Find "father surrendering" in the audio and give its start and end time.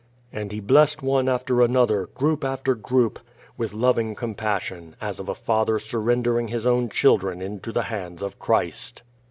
5.35-6.47